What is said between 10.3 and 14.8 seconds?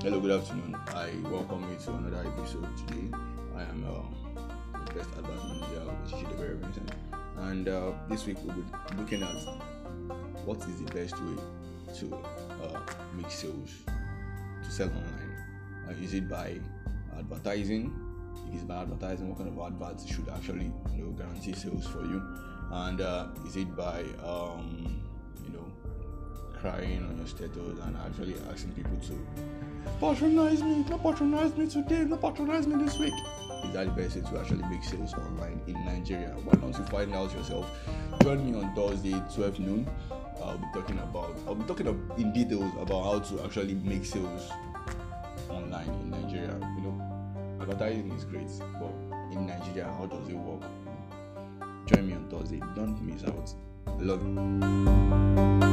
what is the best way to uh, make sales, to